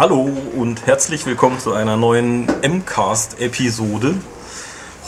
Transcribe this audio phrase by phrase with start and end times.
[0.00, 4.14] Hallo und herzlich willkommen zu einer neuen MCAST-Episode.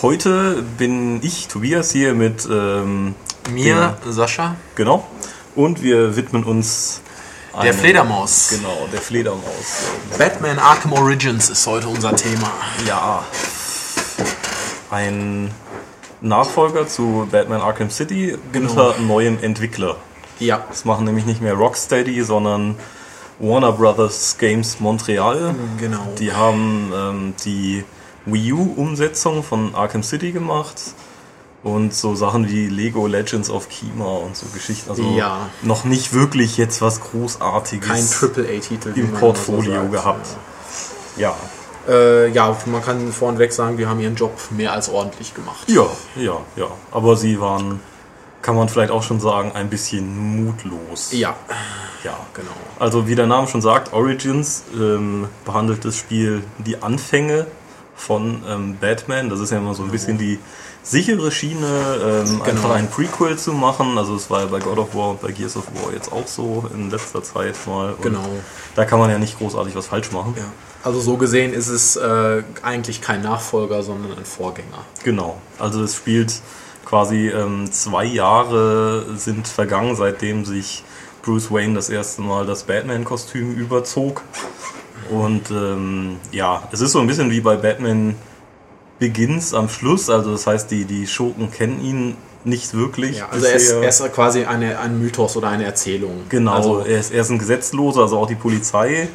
[0.03, 3.15] Heute bin ich, Tobias, hier mit ähm,
[3.51, 5.09] Mir, Sascha, Genau.
[5.57, 7.01] Und wir widmen uns
[7.55, 8.51] der einem- Fledermaus.
[8.51, 9.87] Genau, der Fledermaus.
[10.19, 12.51] Batman Arkham Origins ist heute unser Thema.
[12.87, 13.25] Ja.
[14.91, 15.51] Ein
[16.21, 19.97] Nachfolger zu Batman Arkham City unter neuem Entwickler.
[20.39, 20.67] Ja.
[20.69, 22.77] Das machen nämlich nicht mehr Rocksteady, sondern
[23.39, 25.55] Warner Brothers Games Montreal.
[25.79, 26.07] Genau.
[26.19, 27.85] Die haben ähm, die
[28.27, 30.81] Wii U-Umsetzung von Arkham City gemacht
[31.65, 34.91] und so Sachen wie Lego Legends of Kima und so Geschichten.
[34.91, 35.49] Also Ja.
[35.63, 38.95] noch nicht wirklich jetzt was Großartiges Kein AAA-Titel.
[38.95, 40.27] wie im Portfolio so gehabt.
[41.17, 41.35] Ja.
[41.89, 45.69] Äh, ja, man kann vorneweg sagen, wir haben ihren Job mehr als ordentlich gemacht.
[45.69, 46.67] Ja, ja, ja.
[46.93, 47.81] Aber sie waren,
[48.43, 51.13] kann man vielleicht auch schon sagen, ein bisschen mutlos.
[51.13, 51.37] Ja,
[52.05, 52.17] Ja.
[52.35, 52.51] genau.
[52.79, 57.47] Also wie der Name schon sagt, Origins ähm, behandelt das Spiel die Anfänge
[57.95, 59.31] von ähm, Batman.
[59.31, 60.39] Das ist ja immer so ein bisschen die
[60.83, 63.97] sichere Schiene, ähm, einfach ein Prequel zu machen.
[63.97, 66.27] Also es war ja bei God of War und bei Gears of War jetzt auch
[66.27, 67.93] so in letzter Zeit mal.
[67.93, 68.25] Und Genau.
[68.75, 70.35] Da kann man ja nicht großartig was falsch machen.
[70.37, 70.45] Ja.
[70.83, 74.79] Also so gesehen ist es äh, eigentlich kein Nachfolger, sondern ein Vorgänger.
[75.05, 75.39] Genau.
[75.61, 76.41] Also es spielt
[76.93, 80.85] quasi ähm, zwei Jahre sind vergangen, seitdem sich
[81.23, 84.21] Bruce Wayne das erste Mal das Batman-Kostüm überzog.
[85.09, 88.15] Und ähm, ja, es ist so ein bisschen wie bei Batman
[88.99, 90.11] Begins am Schluss.
[90.11, 93.17] Also das heißt, die, die Schurken kennen ihn nicht wirklich.
[93.17, 96.25] Ja, also er ist, er ist quasi eine, ein Mythos oder eine Erzählung.
[96.29, 99.09] genau, Also, er, ist, er ist ein Gesetzloser, also auch die Polizei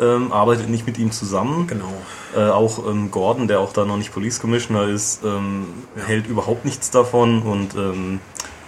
[0.00, 1.66] ähm, arbeitet nicht mit ihm zusammen.
[1.66, 1.92] genau.
[2.34, 5.66] Äh, auch ähm, Gordon, der auch da noch nicht Police Commissioner ist, ähm,
[6.06, 8.20] hält überhaupt nichts davon und ähm,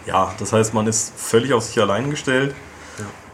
[0.06, 2.54] ja, das heißt, man ist völlig auf sich allein gestellt.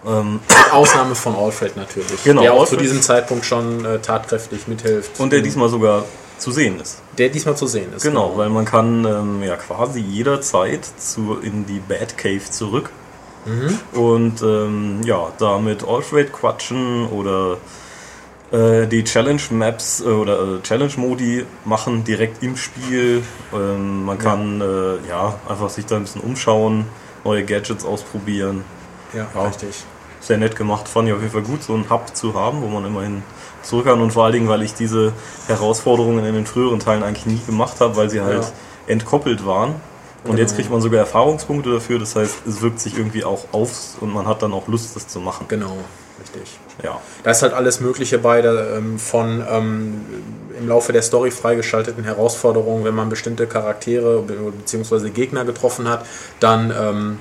[0.06, 0.42] Ähm, Mit
[0.72, 2.24] Ausnahme von Alfred natürlich.
[2.24, 2.78] Genau, der auch Alfred.
[2.78, 5.18] zu diesem Zeitpunkt schon äh, tatkräftig mithilft.
[5.20, 6.04] und der diesmal sogar
[6.36, 7.00] zu sehen ist.
[7.16, 8.02] der diesmal zu sehen ist.
[8.02, 12.90] Genau, weil man kann ähm, ja quasi jederzeit zu, in die Batcave zurück
[13.92, 17.58] und ähm, ja, da mit Alfred quatschen oder
[18.54, 23.22] äh, die Challenge Maps äh, oder äh, Challenge Modi machen direkt im Spiel.
[23.52, 26.86] Ähm, man kann äh, ja einfach sich da ein bisschen umschauen,
[27.24, 28.64] neue Gadgets ausprobieren.
[29.12, 29.46] Ja, Ja.
[29.46, 29.84] richtig.
[30.20, 32.66] Sehr nett gemacht, fand ich auf jeden Fall gut, so einen Hub zu haben, wo
[32.68, 33.22] man immerhin
[33.62, 35.12] zurück kann und vor allen Dingen, weil ich diese
[35.48, 38.50] Herausforderungen in den früheren Teilen eigentlich nie gemacht habe, weil sie halt Ja.
[38.86, 39.70] entkoppelt waren.
[40.24, 40.38] Und Genau.
[40.38, 43.70] jetzt kriegt man sogar Erfahrungspunkte dafür, das heißt, es wirkt sich irgendwie auch auf
[44.00, 45.44] und man hat dann auch Lust, das zu machen.
[45.48, 45.76] Genau,
[46.20, 46.58] richtig.
[46.82, 50.00] Ja, Da ist halt alles Mögliche bei, da, ähm, von ähm,
[50.58, 55.10] im Laufe der Story freigeschalteten Herausforderungen, wenn man bestimmte Charaktere bzw.
[55.10, 56.06] Gegner getroffen hat,
[56.40, 57.18] dann ähm,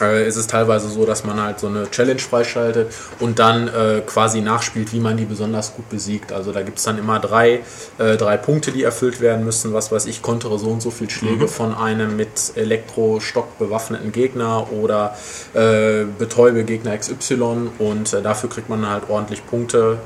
[0.00, 4.02] äh, ist es teilweise so, dass man halt so eine Challenge freischaltet und dann äh,
[4.06, 6.32] quasi nachspielt, wie man die besonders gut besiegt.
[6.32, 7.60] Also da gibt es dann immer drei,
[7.98, 9.72] äh, drei Punkte, die erfüllt werden müssen.
[9.72, 14.72] Was weiß ich, kontere so und so viel Schläge von einem mit Elektrostock bewaffneten Gegner
[14.72, 15.16] oder
[15.54, 19.98] äh, betäube Gegner XY und äh, dafür kriegt man halt ordentlich Punkte,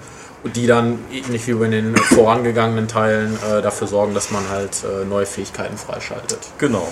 [0.44, 5.04] die dann ähnlich wie bei den vorangegangenen Teilen äh, dafür sorgen, dass man halt äh,
[5.04, 6.38] neue Fähigkeiten freischaltet.
[6.58, 6.88] genau.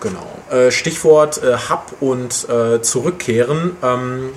[0.00, 0.26] Genau.
[0.50, 3.76] Äh, Stichwort äh, Hub und äh, Zurückkehren.
[3.82, 4.30] Ähm,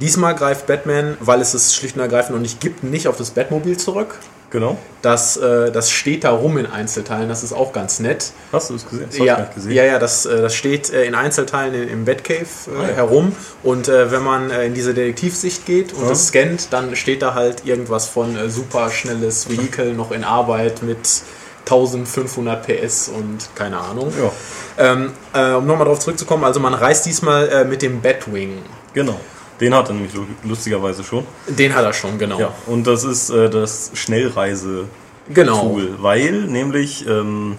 [0.00, 3.30] diesmal greift Batman, weil es es schlicht und ergreifend noch nicht gibt, nicht auf das
[3.30, 4.16] Batmobil zurück.
[4.50, 4.78] Genau.
[5.02, 8.30] Das, äh, das steht da rum in Einzelteilen, das ist auch ganz nett.
[8.52, 9.06] Hast du es gesehen?
[9.10, 9.72] Das Ja, gesehen.
[9.72, 12.46] ja, ja, das, äh, das steht äh, in Einzelteilen in, im Batcave
[12.78, 12.94] Ah, ja.
[12.94, 13.34] herum.
[13.64, 16.10] Und wenn man in diese Detektivsicht geht und Ja.
[16.10, 20.80] das scannt, dann steht da halt irgendwas von äh, super schnelles Vehikel noch in Arbeit
[20.82, 21.22] mit
[21.66, 24.12] 1500 PS und keine Ahnung.
[24.18, 24.30] Ja,
[24.92, 28.58] Ähm, äh, um nochmal darauf zurückzukommen, also man reist diesmal äh, mit dem Batwing.
[28.94, 29.18] genau.
[29.58, 31.24] Den hat er nämlich lu- lustigerweise schon.
[31.48, 32.38] Den hat er schon, genau.
[32.38, 34.84] Ja, und das ist äh, das Schnellreise
[35.32, 35.78] Genau.
[35.98, 37.56] Weil nämlich ähm,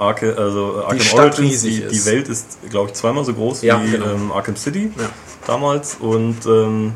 [0.00, 3.62] Arke, also äh, Arkham Stadt Origins, die, die Welt ist, glaube ich, zweimal so groß
[3.62, 4.06] Ja, wie genau.
[4.06, 5.08] ähm, Arkham City Ja.
[5.46, 6.94] damals und ähm,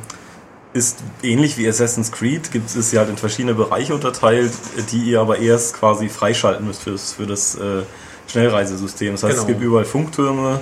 [0.75, 4.53] ist ähnlich wie Assassin's Creed, gibt es ja halt in verschiedene Bereiche unterteilt,
[4.91, 7.83] die ihr aber erst quasi freischalten müsst für das, für das äh,
[8.27, 9.13] Schnellreisesystem.
[9.13, 9.47] Das heißt, es Genau.
[9.55, 10.61] gibt überall Funktürme,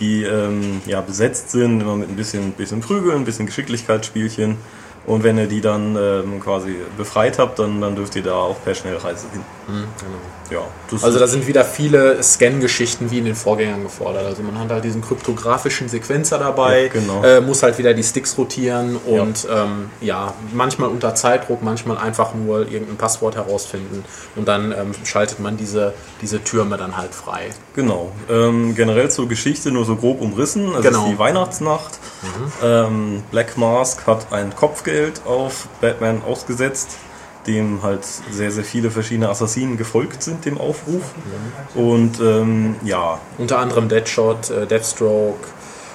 [0.00, 4.56] die ähm, ja, besetzt sind, immer mit ein bisschen, bisschen Prügeln, ein bisschen Geschicklichkeitsspielchen.
[5.06, 8.56] Und wenn ihr die dann ähm, quasi befreit habt, dann, dann dürft ihr da auch
[8.64, 9.42] per Schnellreise hin.
[10.50, 10.60] Ja,
[10.90, 14.26] das Also da sind wieder viele Scan-Geschichten wie in den Vorgängern gefordert.
[14.26, 17.22] Also man hat halt diesen kryptografischen Sequenzer dabei, Ja, genau.
[17.24, 22.34] äh, muss halt wieder die Sticks rotieren und ähm, ja, manchmal unter Zeitdruck, manchmal einfach
[22.34, 24.04] nur irgendein Passwort herausfinden
[24.36, 27.50] und dann ähm, schaltet man diese, diese Türme dann halt frei.
[27.74, 28.12] Genau.
[28.30, 30.74] Ähm, generell zur Geschichte nur so grob umrissen.
[30.76, 31.04] Es Genau.
[31.04, 31.98] ist die Weihnachtsnacht.
[32.62, 36.96] Ähm, Black Mask hat ein Kopfgeld auf Batman ausgesetzt,
[37.46, 41.02] dem halt sehr, sehr viele verschiedene Assassinen gefolgt sind, dem Aufruf.
[41.74, 45.46] Und ähm, ja, Unter anderem Deadshot, äh, Deathstroke,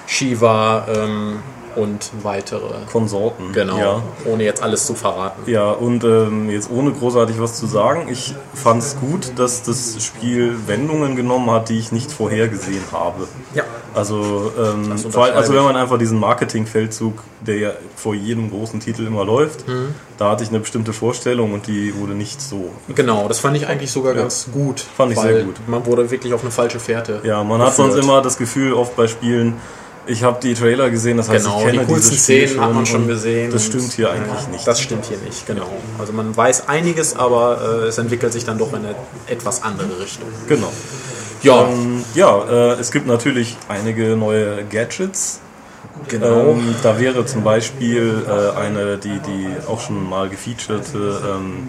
[0.06, 1.40] Shiva ähm,
[1.76, 2.60] und weitere.
[2.90, 3.52] Konsorten.
[3.52, 4.02] Genau, Ja.
[4.26, 5.50] ohne jetzt alles zu verraten.
[5.50, 9.96] Ja, und ähm, jetzt ohne großartig was zu sagen, ich fand es gut, dass das
[10.04, 13.26] Spiel Wendungen genommen hat, die ich nicht vorhergesehen habe.
[13.54, 13.64] Ja.
[13.94, 19.06] Also, ähm, allem, also wenn man einfach diesen Marketingfeldzug, der ja vor jedem großen Titel
[19.06, 19.94] immer läuft, Mhm.
[20.18, 22.70] da hatte ich eine bestimmte Vorstellung und die wurde nicht so.
[22.94, 24.80] Genau, das fand ich eigentlich sogar ganz gut.
[24.80, 25.56] Fand ich sehr gut.
[25.66, 27.20] Man wurde wirklich auf eine falsche Fährte.
[27.24, 27.92] Ja, man hat geführt.
[27.92, 29.54] sonst immer das Gefühl, oft bei Spielen,
[30.06, 32.86] ich habe die Trailer gesehen, das heißt, Genau, ich kenne die coolsten Szenen hat man
[32.86, 33.52] schon gesehen.
[33.52, 34.66] Das stimmt hier Ja, eigentlich nicht.
[34.66, 35.68] Das stimmt hier nicht, genau.
[35.98, 38.94] Also man weiß einiges, aber äh, es entwickelt sich dann doch in eine
[39.28, 40.28] etwas andere Richtung.
[40.48, 40.72] genau.
[41.42, 45.40] Ja, Ähm, ja, äh, es gibt natürlich einige neue Gadgets.
[46.08, 46.50] genau.
[46.50, 51.68] Ähm, da wäre zum Beispiel äh, eine, die, die auch schon mal gefeaturete ähm,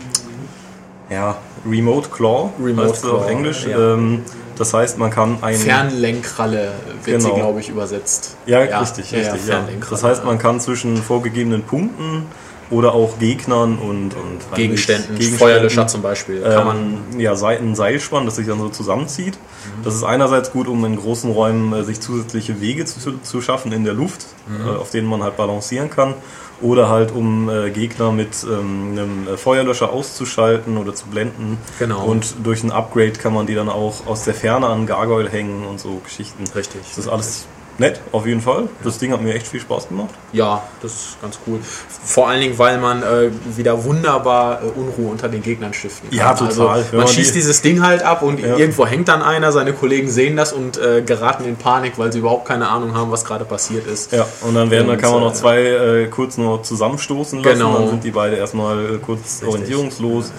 [1.10, 1.38] ja,
[1.70, 3.66] Remote Claw, Remote heißt sie auf Claw, Englisch.
[3.66, 3.94] ja.
[3.94, 4.24] Ähm,
[4.58, 6.72] das heißt, man kann ein Fernlenkralle
[7.04, 7.40] wird sie, Genau.
[7.40, 8.36] glaube ich, übersetzt.
[8.46, 9.50] ja, richtig, ja, ja, richtig.
[9.50, 9.64] Ja.
[9.90, 12.26] Das heißt, man kann zwischen vorgegebenen Punkten
[12.72, 16.78] oder auch Gegnern und, und Gegenständen, Gegenständen Feuerlöscher zum Beispiel, kann man
[17.14, 19.38] ähm, ja, ein Seil spannen, das sich dann so zusammenzieht.
[19.84, 23.72] Das ist einerseits gut, um in großen Räumen äh, sich zusätzliche Wege zu, zu schaffen
[23.72, 24.68] in der Luft, Mhm.
[24.68, 26.16] äh, auf denen man halt balancieren kann.
[26.62, 31.58] Oder halt, um äh, Gegner mit ähm, einem äh, Feuerlöscher auszuschalten oder zu blenden.
[31.80, 32.06] Genau.
[32.06, 35.66] Und durch ein Upgrade kann man die dann auch aus der Ferne an Gargoyle hängen
[35.66, 36.44] und so Geschichten.
[36.56, 36.82] Richtig.
[36.88, 37.46] Das ist alles
[37.82, 38.70] nett, auf jeden Fall.
[38.84, 40.10] Das Ding hat mir echt viel Spaß gemacht.
[40.32, 41.60] Ja, das ist ganz cool.
[42.06, 46.18] Vor allen Dingen, weil man äh, wieder wunderbar äh, Unruhe unter den Gegnern stiften kann.
[46.18, 46.68] Ja, total.
[46.70, 48.56] Also, man man schießt die- dieses Ding halt ab und Ja.
[48.56, 52.20] irgendwo hängt dann einer, seine Kollegen sehen das und äh, geraten in Panik, weil sie
[52.20, 54.12] überhaupt keine Ahnung haben, was gerade passiert ist.
[54.14, 57.44] Ja, und dann werden, da Und, kann man noch äh, zwei äh, kurz nur zusammenstoßen
[57.44, 57.78] lassen, Genau.
[57.80, 60.32] dann sind die beide erstmal äh, kurz orientierungslos.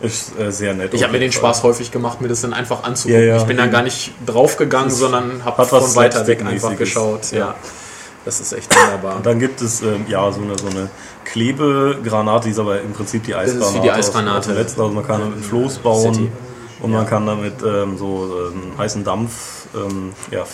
[0.00, 0.94] Ist äh, sehr nett.
[0.94, 1.32] Ich habe mir den.
[1.32, 3.20] Spaß häufig gemacht, mir das dann einfach anzugucken.
[3.20, 3.72] Ja, ja, ich bin dann eben.
[3.72, 7.32] gar nicht draufgegangen, sondern habe von weiter weg einfach geschaut.
[7.32, 7.54] Ja.
[8.24, 9.20] Das ist echt wunderbar.
[9.22, 10.90] Dann gibt es ähm, ja so eine, so eine
[11.24, 13.80] Klebegranate, die ist aber im Prinzip die ist wie Eisgranate.
[13.80, 14.50] die aus- Eisgranate.
[14.50, 14.80] aus letzten.
[14.82, 16.30] Also man kann damit einen Floß bauen City.
[16.80, 20.44] und man kann damit ähm, so ähm, heißen Dampf ähm, ja,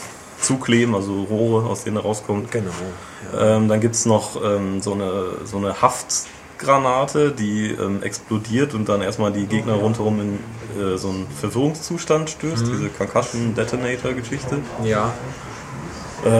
[0.40, 2.50] zukleben, also Rohre, aus denen er rauskommt.
[2.52, 2.70] Genau.
[3.38, 5.80] Ähm, dann gibt es noch ähm, so eine, so eine
[6.54, 10.38] Haftgranate, die ähm, explodiert und dann erstmal die Gegner rundherum in
[10.80, 14.58] äh, so einen Verwirrungszustand stößt, diese Concussion Detonator Geschichte.
[14.84, 15.12] Ja.
[16.24, 16.30] Äh,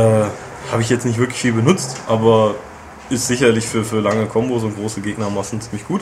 [0.70, 2.54] Habe ich jetzt nicht wirklich viel benutzt, aber
[3.10, 6.00] ist sicherlich für, für lange Kombos und große Gegnermassen ziemlich gut.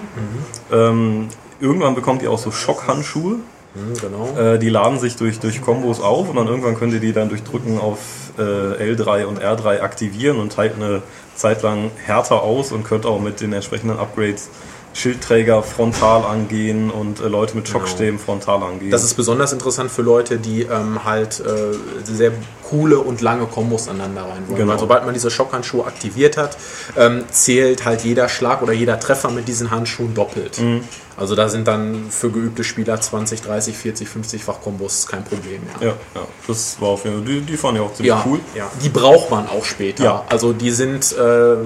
[0.71, 1.29] Ähm,
[1.61, 3.37] irgendwann bekommt ihr auch so Schockhandschuhe.
[3.75, 4.39] Hm, genau.
[4.39, 7.29] Äh, die laden sich durch, durch Kombos auf und dann irgendwann könnt ihr die dann
[7.29, 7.99] durch Drücken auf
[8.39, 11.03] äh, L3 und R3 aktivieren und teilt eine
[11.35, 14.51] Zeit lang härter aus und könnt auch mit den entsprechenden Upgrades
[14.95, 18.91] Schildträger frontal angehen und äh, Leute mit Schockstäben frontal angehen.
[18.91, 21.75] Das ist besonders interessant für Leute, die ähm, halt äh,
[22.05, 22.33] sehr
[22.69, 24.57] coole und lange Kombos aneinander rein wollen.
[24.59, 24.73] Genau.
[24.73, 26.57] Weil sobald man diese Schockhandschuhe aktiviert hat,
[26.97, 30.59] ähm, zählt halt jeder Schlag oder jeder Treffer mit diesen Handschuhen doppelt.
[30.59, 30.83] Mhm.
[31.15, 35.89] Also da sind dann für geübte Spieler 20, 30, 40, 50-fach Kombos kein Problem mehr.
[35.89, 38.41] ja, ja, das war auf jeden Fall, die, die fand ich auch ziemlich Ja, cool.
[38.55, 40.03] ja, die braucht man auch später.
[40.03, 40.25] Ja.
[40.31, 41.57] Also die sind äh,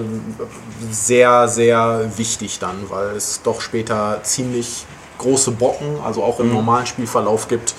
[0.91, 4.85] sehr, sehr wichtig dann, weil es doch später ziemlich
[5.17, 6.45] große Brocken, also auch Mhm.
[6.45, 7.73] im normalen Spielverlauf gibt,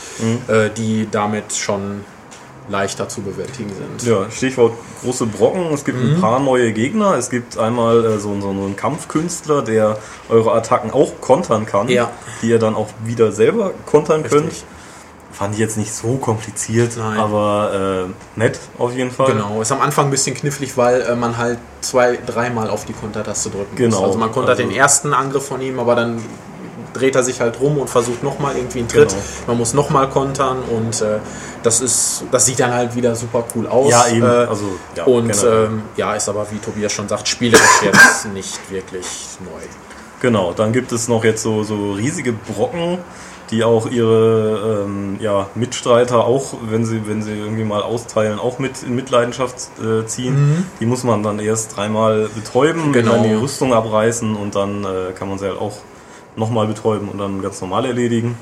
[0.49, 2.05] äh, die damit schon
[2.71, 4.03] leichter zu bewältigen sind.
[4.11, 5.73] Ja, Stichwort große Brocken.
[5.73, 6.17] Es gibt Mhm.
[6.17, 7.15] ein paar neue Gegner.
[7.15, 9.97] Es gibt einmal äh, so, so einen Kampfkünstler, der
[10.29, 12.11] eure Attacken auch kontern kann, Ja.
[12.43, 14.41] die ihr dann auch wieder selber kontern Richtig.
[14.43, 14.53] könnt.
[15.31, 17.19] Fand ich jetzt nicht so kompliziert, Nein.
[17.19, 19.33] aber äh, nett auf jeden Fall.
[19.33, 22.95] Genau, ist am Anfang ein bisschen knifflig, weil äh, man halt zwei, dreimal auf die
[22.95, 23.77] Kontertaste drücken muss.
[23.77, 24.05] Genau.
[24.05, 26.21] Also man kontert Also- den ersten Angriff von ihm, aber dann
[26.95, 29.11] dreht er sich halt rum und versucht nochmal irgendwie einen Tritt.
[29.11, 29.21] Genau.
[29.49, 31.19] Man muss nochmal kontern und äh,
[31.63, 33.91] das ist, das sieht dann halt wieder super cool aus.
[33.93, 34.23] Ja, eben.
[34.27, 34.65] Äh, Also,
[34.97, 39.07] ja, und ähm, ja, ist aber, wie Tobias schon sagt, spielerisch jetzt nicht wirklich
[39.45, 39.61] neu.
[40.21, 42.99] Genau, dann gibt es noch jetzt so, so riesige Brocken,
[43.51, 48.59] die auch ihre ähm, ja, Mitstreiter auch, wenn sie, wenn sie irgendwie mal austeilen, auch
[48.59, 50.67] mit in Mitleidenschaft äh, ziehen.
[50.81, 52.93] Die muss man dann erst dreimal betäuben, Mhm.
[52.93, 53.13] Genau.
[53.13, 55.79] dann die Rüstung abreißen und dann äh, kann man sie halt auch
[56.37, 58.37] nochmal betäuben und dann ganz normal erledigen.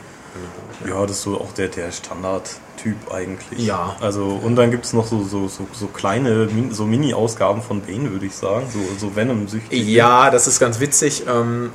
[0.87, 3.65] Ja, das ist so auch der, der Standardtyp eigentlich.
[3.67, 3.97] Ja.
[4.01, 8.11] Also, und dann gibt es noch so, so, so, so kleine, so Mini-Ausgaben von Bane,
[8.11, 8.67] würde ich sagen.
[8.71, 9.87] So, so Venom-süchtig.
[9.89, 11.25] Ja, das ist ganz witzig.
[11.27, 11.71] Ähm,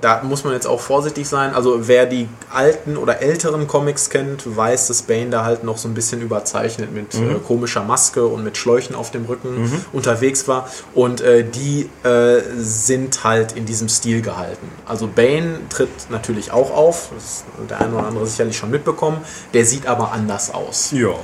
[0.00, 1.54] da muss man jetzt auch vorsichtig sein.
[1.54, 5.88] Also wer die alten oder älteren Comics kennt, weiß, dass Bane da halt noch so
[5.88, 7.30] ein bisschen überzeichnet mit Mhm.
[7.30, 10.68] äh, komischer Maske und mit Schläuchen auf dem Rücken unterwegs war.
[10.94, 14.68] Und äh, die äh, sind halt in diesem Stil gehalten.
[14.86, 19.18] Also Bane tritt natürlich auch auf, das hat der eine oder andere sicherlich schon mitbekommen.
[19.54, 20.90] Der sieht aber anders aus.
[20.92, 21.14] Ja,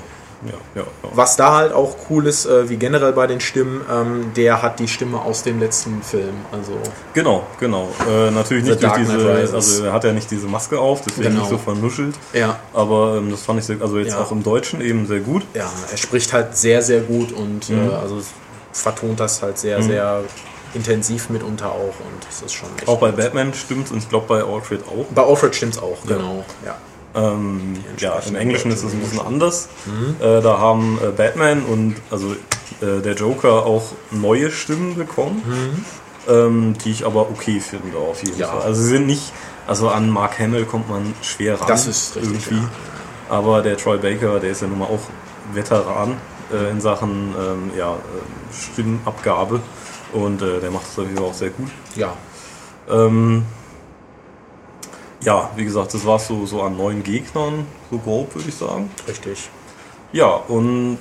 [0.44, 0.82] ja, ja.
[0.82, 1.08] ja.
[1.14, 4.78] Was da halt auch cool ist, äh, wie generell bei den Stimmen, ähm, der hat
[4.78, 6.34] die Stimme aus dem letzten Film.
[6.52, 6.72] Also
[7.14, 7.88] Genau, genau.
[8.08, 11.40] Äh, natürlich nicht durch diese, also er hat ja nicht diese Maske auf, deswegen Genau.
[11.40, 12.14] nicht so vernuschelt.
[12.32, 15.42] ja, Aber ähm, das fand ich sehr, also jetzt auch im Deutschen eben sehr gut.
[15.54, 17.90] ja, er spricht halt sehr, sehr gut und Mhm.
[17.90, 18.20] äh, also
[18.72, 20.20] vertont das halt sehr, sehr
[20.74, 23.16] intensiv mitunter auch und das ist schon echt Auch bei gut.
[23.20, 25.06] Batman stimmt's und ich glaube bei Alfred auch.
[25.14, 26.44] Bei Alfred stimmt's auch, genau.
[26.64, 26.76] Ja.
[27.16, 29.68] Ähm, ja, im Englischen ist es ein bisschen anders.
[29.86, 30.16] Mhm.
[30.20, 32.32] Äh, da haben äh, Batman und also
[32.82, 35.84] äh, der Joker auch neue Stimmen bekommen,
[36.28, 38.40] ähm, die ich aber okay finde auf jeden Mhm.
[38.40, 38.48] Ja.
[38.48, 38.62] Fall.
[38.62, 39.32] Also sie sind nicht,
[39.66, 41.68] also an Mark Hamill kommt man schwer ran.
[41.68, 42.56] Das ist richtig, irgendwie.
[42.64, 42.70] ja.
[43.30, 45.00] Aber der Troy Baker, der ist ja nun mal auch
[45.54, 46.16] Veteran
[46.52, 47.96] äh, in Sachen ähm, ja, äh,
[48.72, 49.60] Stimmabgabe
[50.12, 51.70] und äh, der macht das natürlich auch sehr gut.
[51.96, 52.12] ja.
[52.88, 53.44] Ähm,
[55.22, 58.90] ja, wie gesagt, das war so, so an neun Gegnern, so grob würde ich sagen.
[59.08, 59.48] Richtig.
[60.12, 60.98] Ja, und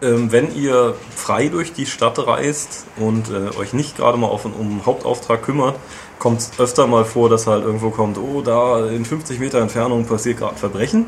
[0.00, 4.44] ähm, wenn ihr frei durch die Stadt reist und äh, euch nicht gerade mal auf,
[4.44, 5.76] um Hauptauftrag kümmert,
[6.18, 10.04] kommt es öfter mal vor, dass halt irgendwo kommt, oh, da in 50 Meter Entfernung
[10.06, 11.06] passiert gerade ein Verbrechen.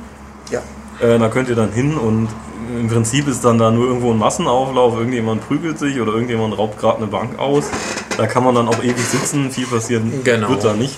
[0.50, 0.61] Ja.
[1.00, 2.29] Äh, da könnt ihr dann hin und
[2.79, 6.79] im Prinzip ist dann da nur irgendwo ein Massenauflauf, irgendjemand prügelt sich oder irgendjemand raubt
[6.79, 7.64] gerade eine Bank aus.
[8.17, 10.49] Da kann man dann auch ewig sitzen, viel passieren Genau.
[10.50, 10.97] wird da nicht.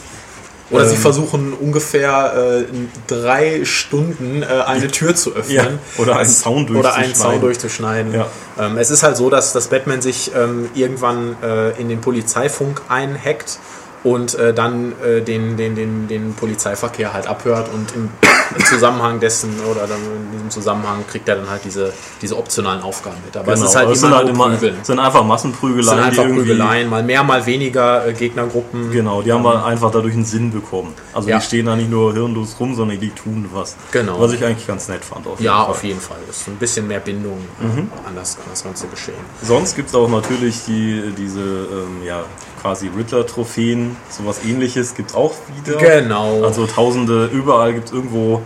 [0.70, 5.54] Oder sie Ähm, versuchen ungefähr äh, in drei Stunden äh, eine Tür zu öffnen.
[5.56, 5.68] Ja,
[5.99, 7.14] oder einen Zaun Oder einen durchzuschneiden.
[7.14, 8.14] Zaun durchzuschneiden.
[8.14, 8.26] Ja.
[8.58, 12.82] Ähm, es ist halt so, dass das Batman sich ähm, irgendwann äh, in den Polizeifunk
[12.88, 13.58] einhackt
[14.07, 18.09] und äh, dann äh, den, den, den, den Polizeiverkehr halt abhört und im,
[18.71, 23.17] Zusammenhang dessen oder dann in diesem Zusammenhang kriegt er dann halt diese, diese optionalen Aufgaben
[23.25, 23.37] mit.
[23.37, 26.89] Aber Genau, es ist halt immer sind halt immer, sind einfach Massenprügeleien, sind einfach Prügeleien,
[26.89, 28.93] mal mehr, mal weniger äh, Gegnergruppen.
[28.93, 30.95] Genau, die haben halt einfach dadurch einen Sinn bekommen.
[31.13, 31.39] Also Ja.
[31.39, 33.75] die stehen da nicht nur hirnlos rum, sondern die tun was.
[33.91, 34.21] Genau.
[34.21, 35.27] Was ich eigentlich ganz nett fand.
[35.27, 35.71] Auf Ja, Fall.
[35.73, 36.19] auf jeden Fall.
[36.31, 37.91] Ist ein bisschen mehr Bindung Mhm.
[38.07, 39.15] an, das, an das ganze Geschehen.
[39.43, 42.23] Sonst gibt es auch natürlich die, diese ähm, ja,
[42.61, 45.35] quasi Riddler-Trophäen, sowas ähnliches gibt es auch
[45.65, 45.79] wieder.
[45.79, 46.43] Genau.
[46.43, 48.43] Also tausende, überall gibt es irgendwo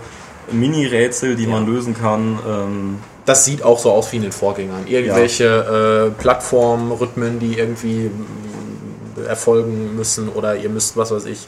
[0.53, 1.73] Mini-Rätsel, die man Ja.
[1.73, 2.39] lösen kann.
[2.49, 4.87] Ähm, das sieht auch so aus wie in den Vorgängern.
[4.87, 11.47] Irgendwelche äh, Plattformrhythmen, die irgendwie mm, erfolgen müssen oder ihr müsst, was weiß ich,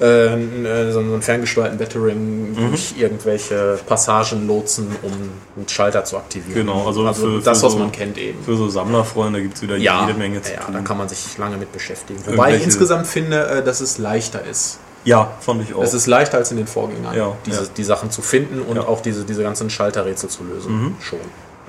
[0.00, 2.68] äh, äh, so einen ferngesteuerten Battering Mhm.
[2.70, 6.66] durch irgendwelche Passagen lotsen, um einen Schalter zu aktivieren.
[6.66, 8.42] Genau, also für- für das, was so- man kennt eben.
[8.44, 10.74] für so Sammlerfreunde gibt es wieder Ja, jede Menge zu ja tun.
[10.74, 12.18] da kann man sich lange mit beschäftigen.
[12.26, 14.78] Wobei ich insgesamt finde, äh, dass es leichter ist.
[15.04, 15.82] ja, fand ich auch.
[15.82, 17.68] Es ist leichter als in den Vorgängern, Ja, diese, ja.
[17.76, 18.74] die Sachen zu finden und.
[18.76, 18.80] Mhm.
[18.84, 20.96] auch diese, diese ganzen Schalterrätsel zu lösen.
[21.00, 21.18] Schon.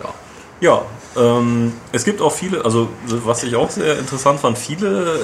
[0.04, 0.10] Ja.
[0.60, 0.82] Ja,
[1.18, 5.20] ähm, es gibt auch viele, also was ich auch sehr interessant fand, viele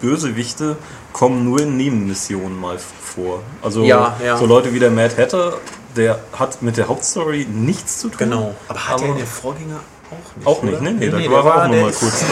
[0.00, 0.76] Bösewichte
[1.12, 3.40] kommen nur in Nebenmissionen mal vor.
[3.62, 4.36] Also Ja, ja.
[4.36, 5.54] so Leute wie der Mad Hatter,
[5.96, 8.18] der hat mit der Hauptstory nichts zu tun.
[8.18, 8.54] Genau.
[8.68, 10.46] Aber hat er Aber- in den Vorgänger auch nicht?
[10.46, 10.82] Auch nicht, oder?
[10.82, 10.92] ne?
[10.92, 12.24] Nee, der war auch nur der mal ist kurz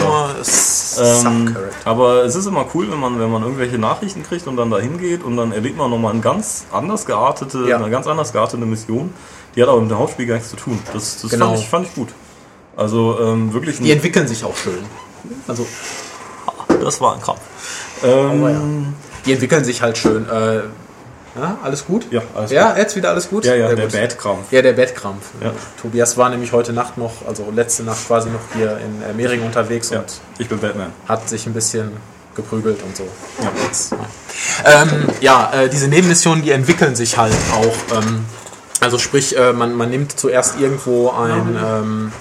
[0.98, 1.30] da.
[1.30, 4.70] Ähm, aber es ist immer cool, wenn man, wenn man irgendwelche Nachrichten kriegt und dann
[4.70, 7.76] da hingeht und dann erlebt man nochmal eine ganz anders geartete, Ja.
[7.76, 9.12] eine ganz anders geartete Mission.
[9.56, 10.78] Die hat aber mit dem Hauptspiel gar nichts zu tun.
[10.92, 11.48] Das, das Genau.
[11.48, 12.08] fand, ich, fand ich gut.
[12.80, 14.78] Also ähm, wirklich Die entwickeln sich auch schön.
[15.46, 15.66] Also,
[16.82, 17.40] Das war ein Krampf.
[18.02, 18.60] Ähm, ja.
[19.26, 20.26] die entwickeln sich halt schön.
[20.28, 20.60] Äh,
[21.38, 22.06] ja, alles gut?
[22.10, 23.44] Ja, alles Ja, jetzt wieder alles gut?
[23.44, 23.92] ja, ja, Sehr der gut.
[23.94, 24.50] Bad-Krampf.
[24.50, 25.26] Ja, der Bettkrampf.
[25.42, 25.52] Ja.
[25.80, 29.42] Tobias war nämlich heute Nacht noch, also letzte Nacht quasi noch hier in äh, Mehring
[29.42, 30.90] unterwegs Ja, und ich bin Batman.
[31.06, 31.90] hat sich ein bisschen
[32.34, 33.06] geprügelt und so.
[33.42, 33.52] Ja.
[33.66, 37.98] Jetzt, ja, ähm, ja äh, diese Nebenmissionen, die entwickeln sich halt auch.
[37.98, 38.24] Ähm,
[38.80, 41.58] also sprich, äh, man, man nimmt zuerst irgendwo ein...
[41.62, 42.12] Ähm,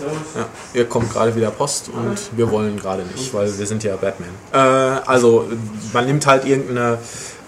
[0.00, 3.96] ja, hier kommt gerade wieder Post und wir wollen gerade nicht, weil wir sind ja
[3.96, 4.28] Batman.
[4.52, 5.46] Äh, also
[5.92, 6.98] man nimmt halt irgendeine,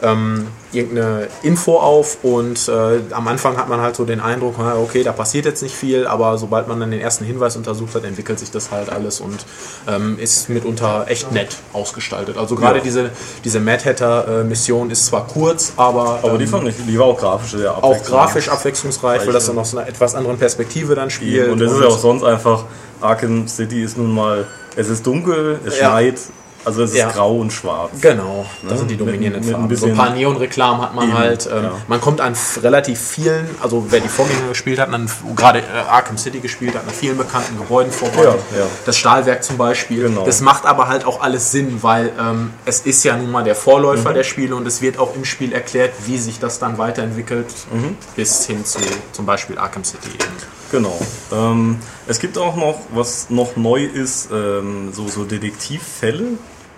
[0.03, 5.03] ähm, irgendeine Info auf und äh, am Anfang hat man halt so den Eindruck, okay,
[5.03, 8.39] da passiert jetzt nicht viel, aber sobald man dann den ersten Hinweis untersucht hat, entwickelt
[8.39, 9.45] sich das halt alles und
[9.89, 12.37] ähm, ist mitunter echt nett ausgestaltet.
[12.37, 12.85] Also gerade Ja.
[12.85, 13.11] diese,
[13.45, 16.99] diese Mad Hatter äh, Mission ist zwar kurz, aber, Aber die ähm, fand ich, die
[16.99, 18.11] war auch grafisch sehr auch abwechslungsreich.
[18.27, 21.51] grafisch abwechslungsreich, weil das dann aus einer etwas anderen Perspektive dann spielt.
[21.51, 22.65] Und es ist ja auch sonst einfach,
[23.01, 25.89] Arkham City ist nun mal, es ist dunkel, es Ja.
[25.91, 26.19] schneit,
[26.65, 27.11] Also es ist Ja.
[27.11, 27.93] grau und schwarz.
[28.01, 28.79] Genau, das Ne?
[28.79, 29.65] sind die Mit- dominierenden mit Farben.
[29.65, 31.47] So bisschen- ein paar Neonreklamen hat man Eben, halt.
[31.51, 31.73] Ähm, ja.
[31.87, 36.19] Man kommt an relativ vielen, also wer die Vorgänger gespielt hat, an, gerade äh, Arkham
[36.19, 38.25] City gespielt hat, an vielen bekannten Gebäuden vorbei.
[38.25, 38.67] Ja.
[38.85, 40.03] Das Stahlwerk zum Beispiel.
[40.09, 40.25] Genau.
[40.27, 43.55] Das macht aber halt auch alles Sinn, weil ähm, es ist ja nun mal der
[43.55, 43.59] Mhm.
[43.59, 47.47] Vorläufer der Spiele und es wird auch im Spiel erklärt, wie sich das dann weiterentwickelt,
[47.73, 47.97] Mhm.
[48.17, 48.81] bis hin zu
[49.13, 50.09] zum Beispiel Arkham City.
[50.09, 50.33] eben.
[50.71, 51.01] Genau.
[51.33, 56.25] Ähm, es gibt auch noch, was noch neu ist, ähm, so, so Detektivfälle,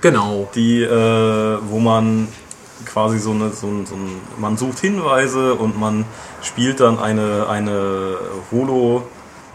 [0.00, 0.48] Genau.
[0.54, 2.28] die, äh, wo man
[2.86, 6.04] quasi so eine, so ein, so ein, man sucht Hinweise und man
[6.42, 8.16] spielt dann eine, eine
[8.50, 9.02] Holo,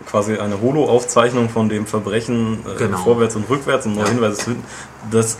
[0.09, 2.97] quasi eine Holo-Aufzeichnung von dem Verbrechen äh, Genau.
[2.99, 4.09] vorwärts und rückwärts, um neue Ja.
[4.11, 4.63] Hinweise zu finden.
[5.09, 5.37] Das,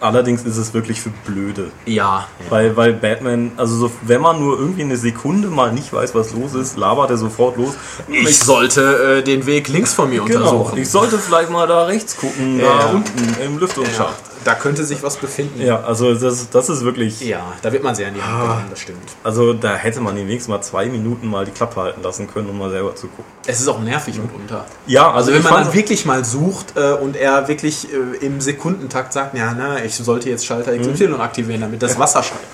[0.00, 1.70] allerdings ist es wirklich für Blöde.
[1.86, 2.26] Ja.
[2.48, 6.32] Weil, weil Batman, also so, wenn man nur irgendwie eine Sekunde mal nicht weiß, was
[6.34, 7.74] los ist, labert er sofort los.
[8.08, 10.78] Ich sollte äh, den Weg links von mir Genau, untersuchen.
[10.78, 12.76] ich sollte vielleicht mal da rechts gucken, Ja.
[12.78, 14.29] da unten im ja, Lüftungsschacht.
[14.44, 15.60] Da könnte sich was befinden.
[15.60, 18.22] Ja, also das, das ist wirklich, Ja, da wird man sehr in die.
[18.22, 19.10] Hand genommen, das stimmt.
[19.22, 22.58] also da hätte man wenigstens mal zwei Minuten mal die Klappe halten lassen können, um
[22.58, 23.24] mal selber zu gucken.
[23.46, 24.64] Es ist auch nervig mitunter.
[24.86, 28.40] Ja, Also wenn ich man dann wirklich mal sucht äh, und er wirklich äh, im
[28.40, 32.46] Sekundentakt sagt, ja, na, ich sollte jetzt Schalter XY aktivieren, damit das Wasser schaltet.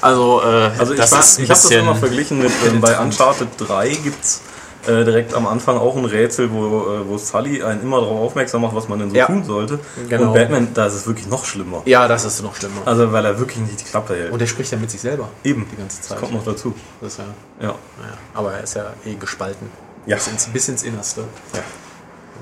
[0.00, 2.98] Also, äh, Also ich, war- ich habe das immer verglichen mit, ähm, bei.
[2.98, 4.40] Uncharted 3 gibt's
[4.86, 8.62] äh, direkt am Anfang auch ein Rätsel, wo, äh, wo Sully einen immer darauf aufmerksam
[8.62, 9.26] macht, was man denn so Ja.
[9.26, 9.78] tun sollte.
[10.08, 10.28] Genau.
[10.28, 11.82] Und Batman, da ist es wirklich noch schlimmer.
[11.84, 12.82] Ja, das ist noch schlimmer.
[12.84, 14.32] Also weil er wirklich nicht die Klappe hält.
[14.32, 15.28] Und er spricht ja mit sich selber.
[15.44, 16.12] Eben, Die ganze Zeit.
[16.12, 16.74] das kommt noch dazu.
[17.00, 17.24] Das ist ja,
[17.60, 17.74] Ja.
[18.00, 19.68] naja, aber er ist ja eh gespalten.
[20.06, 20.16] Ja.
[20.16, 21.22] Bis, ins, bis ins Innerste.
[21.54, 21.60] Ja.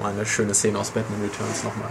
[0.02, 1.88] Mal eine schöne Szene aus Batman Returns nochmal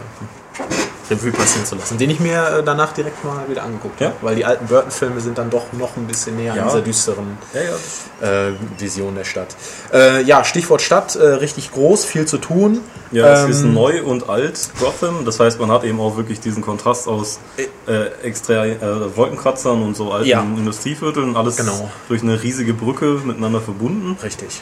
[1.10, 4.08] Revue passieren zu lassen, den ich mir äh, danach direkt mal wieder angeguckt Ja.
[4.08, 6.64] habe, weil die alten Burton-Filme sind dann doch noch ein bisschen näher Ja.
[6.64, 9.56] an dieser düsteren Ja, äh, Vision der Stadt.
[9.94, 12.82] Äh, ja, Stichwort Stadt, äh, richtig groß, viel zu tun.
[13.12, 15.26] Ja, es Ähm, ist neu und alt Gotham.
[15.26, 17.40] Das heißt, man hat eben auch wirklich diesen Kontrast aus
[17.88, 20.58] äh, extra äh, Wolkenkratzern und so alten.
[20.58, 21.36] Industrievierteln.
[21.38, 21.90] Alles Genau.
[22.08, 24.18] durch eine riesige Brücke miteinander verbunden.
[24.24, 24.62] Richtig.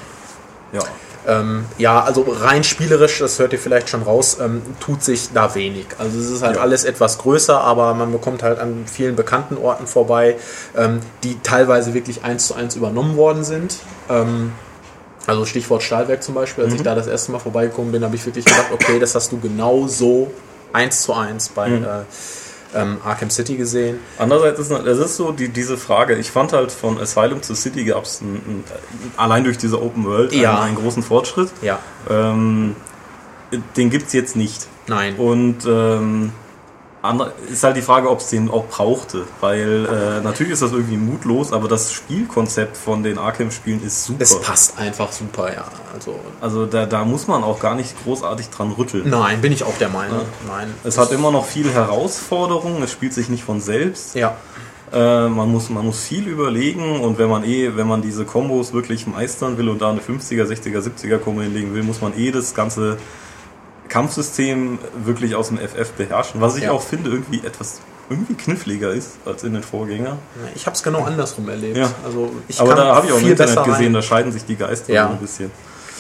[0.74, 0.82] Ja.
[1.28, 5.56] Ähm, ja, also rein spielerisch, das hört ihr vielleicht schon raus, ähm, tut sich da
[5.56, 5.86] wenig.
[5.98, 6.62] Also es ist halt Ja.
[6.62, 10.36] alles etwas größer, aber man bekommt halt an vielen bekannten Orten vorbei,
[10.76, 13.78] ähm, die teilweise wirklich eins zu eins übernommen worden sind.
[14.10, 14.52] Ähm,
[15.26, 18.26] also Stichwort Stahlwerk zum Beispiel, als ich da das erste Mal vorbeigekommen bin, habe ich
[18.26, 20.30] wirklich gedacht, okay, das hast du genau so
[20.74, 22.04] eins zu eins bei äh,
[22.76, 24.00] ähm, Arkham City gesehen.
[24.18, 27.84] Andererseits ist es ist so die, diese Frage, ich fand halt von Asylum zu City
[27.86, 28.22] gab es
[29.18, 30.56] allein durch diese Open World Ja.
[30.56, 31.50] einen, einen großen Fortschritt.
[31.62, 32.76] Ja, Ähm,
[33.78, 34.68] den gibt es jetzt nicht.
[34.88, 35.16] nein.
[35.16, 36.32] Und ähm,
[37.04, 39.26] ander- ist halt die Frage, ob es den auch brauchte.
[39.42, 44.24] Weil äh, natürlich ist das irgendwie mutlos, aber das Spielkonzept von den Arkham-Spielen ist super.
[44.24, 45.66] Es passt einfach super, ja.
[45.94, 49.08] Also Also da, da muss man auch gar nicht großartig dran rütteln.
[49.10, 50.22] nein, bin ich auch der Meinung.
[50.48, 50.74] Nein.
[50.84, 54.16] Es hat immer noch viel Herausforderungen, es spielt sich nicht von selbst.
[54.16, 54.36] ja.
[54.92, 58.74] Äh, man, muss, man muss viel überlegen und wenn man eh, wenn man diese Kombos
[58.74, 62.30] wirklich meistern will und da eine 50er, 60er, 70er Kombo hinlegen will, muss man eh
[62.30, 62.98] das ganze
[63.90, 66.72] Kampfsystem wirklich aus dem FF beherrschen, was ich Ja.
[66.72, 70.18] auch finde irgendwie etwas irgendwie kniffliger ist als in den Vorgängern.
[70.56, 71.78] Ich habe es genau andersrum erlebt.
[71.78, 71.90] Ja.
[72.06, 73.94] Also ich Aber da habe ich auch im Internet gesehen, rein.
[73.94, 75.10] da scheiden sich die Geister Ja.
[75.10, 75.52] ein bisschen.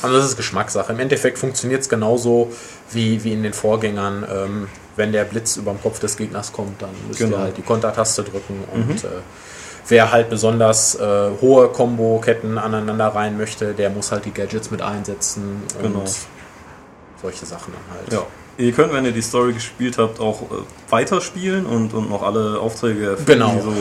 [0.02, 0.92] Also das ist Geschmackssache.
[0.92, 2.52] Im Endeffekt funktioniert es genauso
[2.92, 4.26] wie, wie in den Vorgängern.
[4.30, 4.68] Ähm,
[4.98, 7.38] wenn der Blitz über dem Kopf des Gegners kommt, dann müsst Genau.
[7.38, 9.08] ihr halt die Kontertaste drücken und äh,
[9.88, 14.82] wer halt besonders äh, hohe Combo-Ketten aneinander rein möchte, der muss halt die Gadgets mit
[14.82, 16.04] einsetzen und Genau.
[17.24, 18.14] Solche Sachen dann halt.
[18.14, 18.24] Ja.
[18.58, 20.46] Ihr könnt, wenn ihr die Story gespielt habt, auch äh,
[20.92, 23.26] weiterspielen und, und noch alle Aufträge erfüllen.
[23.26, 23.54] Genau.
[23.56, 23.74] die so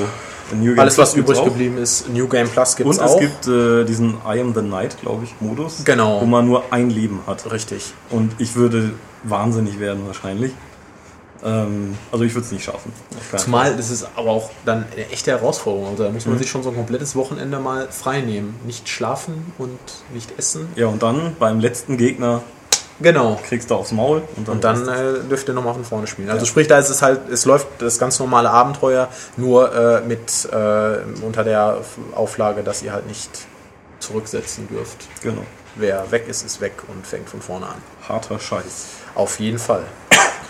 [0.53, 1.45] in New Game Alles, was Plus gibt's übrig auch.
[1.53, 3.21] geblieben ist, New Game Plus gibt Und es es auch.
[3.21, 5.85] gibt äh, diesen I am the Night, glaube ich, Modus.
[5.85, 6.23] Genau.
[6.23, 7.51] Wo man nur ein Leben hat.
[7.53, 7.93] Richtig.
[8.11, 8.93] Und ich würde
[9.25, 10.53] wahnsinnig werden wahrscheinlich.
[11.45, 12.93] Ähm, also ich würde es nicht schaffen.
[13.37, 15.89] Zumal das ist aber auch dann eine echte Herausforderung.
[15.91, 16.33] Also da muss Mhm.
[16.33, 18.55] man sich schon so ein komplettes Wochenende mal frei nehmen.
[18.65, 19.79] Nicht schlafen und
[20.15, 20.69] nicht essen.
[20.77, 22.43] Ja, und dann beim letzten Gegner
[23.03, 23.39] Genau.
[23.49, 26.31] kriegst du aufs Maul und dann, Und dann äh, dürft ihr nochmal von vorne spielen.
[26.31, 30.49] Also sprich, da ist es halt, es läuft das ganz normale Abenteuer, nur äh, mit
[30.53, 31.79] äh, unter der
[32.15, 33.31] Auflage, dass ihr halt nicht
[33.99, 34.97] zurücksetzen dürft.
[35.23, 35.43] genau.
[35.75, 37.77] Wer weg ist, ist weg und fängt von vorne an.
[38.07, 38.87] Harter Scheiß.
[39.15, 39.85] Auf jeden Fall.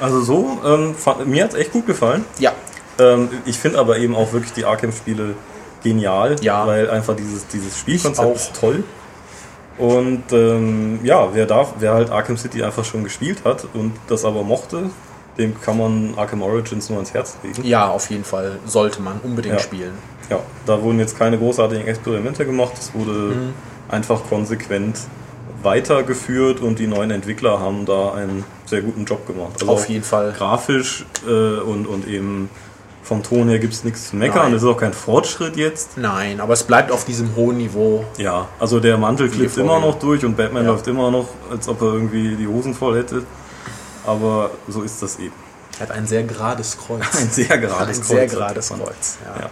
[0.00, 2.24] Also so, ähm, mir hat es echt gut gefallen.
[2.40, 2.52] Ja,
[2.98, 5.34] Ähm, ich finde aber eben auch wirklich die Arkham-Spiele
[5.82, 6.66] genial, Ja.
[6.66, 8.34] weil einfach dieses, dieses Spielkonzept auch.
[8.34, 8.82] ist toll.
[9.82, 14.24] Und ähm, ja, wer darf, wer halt Arkham City einfach schon gespielt hat und das
[14.24, 14.90] aber mochte,
[15.38, 17.64] dem kann man Arkham Origins nur ans Herz legen.
[17.64, 19.60] ja, auf jeden Fall sollte man unbedingt Ja.
[19.60, 19.92] spielen.
[20.30, 23.54] Ja, da wurden jetzt keine großartigen Experimente gemacht, es wurde Mhm.
[23.88, 24.98] einfach konsequent
[25.62, 29.52] weitergeführt und die neuen Entwickler haben da einen sehr guten Job gemacht.
[29.60, 30.32] Also Auf jeden Fall.
[30.36, 32.50] Grafisch äh, und, und eben
[33.12, 34.44] vom Ton her gibt es nichts zu meckern.
[34.44, 34.52] Nein.
[34.52, 35.98] Das ist auch kein Fortschritt jetzt.
[35.98, 38.04] Nein, aber es bleibt auf diesem hohen Niveau.
[38.16, 40.70] Ja, also der Mantel klebt immer noch durch und Batman ja.
[40.70, 43.24] läuft immer noch, als ob er irgendwie die Hosen voll hätte.
[44.06, 45.34] Aber so ist das eben.
[45.78, 47.04] Er hat ein sehr gerades Kreuz.
[47.18, 48.08] Ein sehr gerades ein Kreuz.
[48.08, 49.18] Sehr gerades Kreuz.
[49.24, 49.42] Ja.
[49.42, 49.50] ja.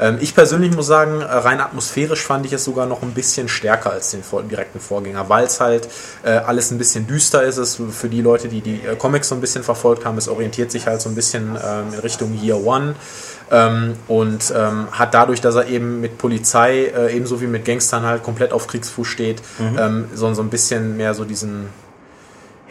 [0.00, 3.48] Ähm, ich persönlich muss sagen, äh, rein atmosphärisch fand ich es sogar noch ein bisschen
[3.48, 5.88] stärker als den direkten Vorgänger, weil es halt
[6.22, 7.56] äh, alles ein bisschen düster ist.
[7.56, 10.70] Es für die Leute, die die äh, Comics so ein bisschen verfolgt haben, es orientiert
[10.70, 12.94] sich halt so ein bisschen ähm, in Richtung Year One.
[13.50, 18.04] Ähm, und ähm, hat dadurch, dass er eben mit Polizei äh, ebenso wie mit Gangstern
[18.04, 19.78] halt komplett auf Kriegsfuß steht, mhm.
[19.78, 21.70] ähm, so, so ein bisschen mehr so diesen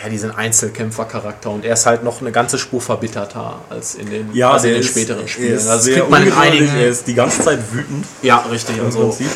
[0.01, 4.33] ja, diesen Einzelkämpfercharakter und er ist halt noch eine ganze Spur verbitterter als in den,
[4.33, 5.53] ja, als in den späteren Spielen.
[5.53, 6.75] Also das kriegt man in einigen.
[6.75, 8.05] Er ist die ganze Zeit wütend.
[8.21, 8.77] Ja, richtig.
[8.77, 8.99] Im also.
[8.99, 9.27] Prinzip.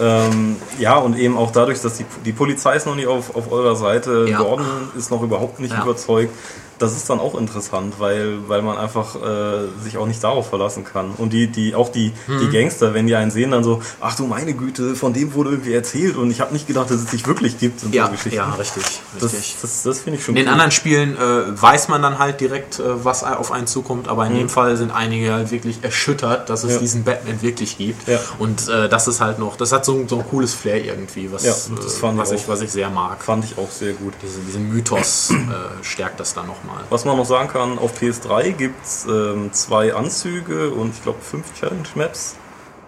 [0.00, 3.50] Ähm, ja, und eben auch dadurch, dass die, die Polizei ist noch nicht auf, auf
[3.50, 4.38] eurer Seite, ja.
[4.38, 5.82] Gordon ist noch überhaupt nicht ja.
[5.82, 6.32] überzeugt
[6.78, 10.84] das ist dann auch interessant, weil, weil man einfach äh, sich auch nicht darauf verlassen
[10.84, 11.12] kann.
[11.16, 12.40] Und die, die, auch die, mhm.
[12.40, 15.50] die Gangster, wenn die einen sehen, dann so, ach du meine Güte, von dem wurde
[15.50, 17.82] irgendwie erzählt und ich habe nicht gedacht, dass es sich wirklich gibt.
[17.92, 18.36] Ja, so Geschichten.
[18.36, 18.84] ja, richtig.
[19.20, 19.56] richtig.
[19.60, 20.44] Das, das, das finde ich schon In cool.
[20.44, 24.26] den anderen Spielen äh, weiß man dann halt direkt, äh, was auf einen zukommt, aber
[24.26, 24.38] in mhm.
[24.38, 26.78] dem Fall sind einige halt wirklich erschüttert, dass es ja.
[26.78, 28.06] diesen Batman wirklich gibt.
[28.08, 28.20] Ja.
[28.38, 31.44] Und äh, das ist halt noch, das hat so, so ein cooles Flair irgendwie, was,
[31.44, 33.22] ja, äh, was, ich, was ich sehr mag.
[33.22, 34.14] Fand ich auch sehr gut.
[34.22, 36.84] Diese, diesen Mythos äh, stärkt das dann nochmal mal.
[36.90, 41.20] Was man noch sagen kann, auf PS3 gibt es ähm, zwei Anzüge und ich glaube
[41.20, 42.36] fünf Challenge Maps